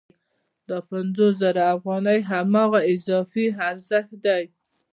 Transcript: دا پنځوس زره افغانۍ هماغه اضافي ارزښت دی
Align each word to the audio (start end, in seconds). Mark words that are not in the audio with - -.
دا 0.67 0.77
پنځوس 0.89 1.33
زره 1.43 1.63
افغانۍ 1.75 2.19
هماغه 2.31 2.79
اضافي 2.93 3.45
ارزښت 3.69 4.11
دی 4.25 4.43